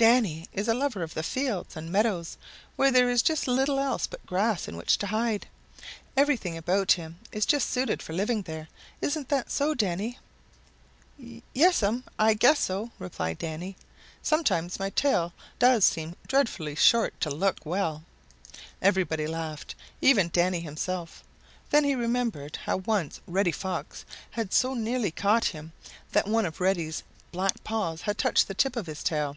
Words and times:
"Danny 0.00 0.48
is 0.54 0.66
a 0.66 0.72
lover 0.72 1.02
of 1.02 1.12
the 1.12 1.22
fields 1.22 1.76
and 1.76 1.92
meadows 1.92 2.38
where 2.76 2.90
there 2.90 3.10
is 3.10 3.46
little 3.46 3.78
else 3.78 4.06
but 4.06 4.24
grass 4.24 4.66
in 4.66 4.78
which 4.78 4.96
to 4.96 5.08
hide. 5.08 5.46
Everything 6.16 6.56
about 6.56 6.92
him 6.92 7.18
is 7.32 7.44
just 7.44 7.68
suited 7.68 8.00
for 8.02 8.14
living 8.14 8.40
there. 8.44 8.68
Isn't 9.02 9.28
that 9.28 9.50
so, 9.50 9.74
Danny?" 9.74 10.18
"Yes'm, 11.52 12.04
I 12.18 12.32
guess 12.32 12.60
so," 12.60 12.92
replied 12.98 13.36
Danny. 13.36 13.76
"Sometimes 14.22 14.78
my 14.80 14.88
tail 14.88 15.34
does 15.58 15.84
seem 15.84 16.16
dreadfully 16.26 16.74
short 16.76 17.20
to 17.20 17.28
look 17.30 17.66
well." 17.66 18.02
Everybody 18.80 19.26
laughed, 19.26 19.74
even 20.00 20.30
Danny 20.32 20.60
himself. 20.60 21.22
Then 21.68 21.84
he 21.84 21.94
remembered 21.94 22.56
how 22.64 22.78
once 22.78 23.20
Reddy 23.26 23.52
Fox 23.52 24.06
had 24.30 24.54
so 24.54 24.72
nearly 24.72 25.10
caught 25.10 25.44
him 25.48 25.72
that 26.12 26.26
one 26.26 26.46
of 26.46 26.58
Reddy's 26.58 27.02
black 27.32 27.62
paws 27.64 28.00
had 28.00 28.16
touched 28.16 28.48
the 28.48 28.54
tip 28.54 28.76
of 28.76 28.86
his 28.86 29.02
tail. 29.02 29.36